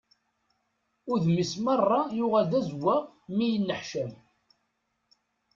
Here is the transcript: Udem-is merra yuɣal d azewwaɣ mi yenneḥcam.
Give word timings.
Udem-is 1.11 1.53
merra 1.63 2.01
yuɣal 2.17 2.45
d 2.51 2.53
azewwaɣ 2.59 3.01
mi 3.35 3.45
yenneḥcam. 3.51 4.11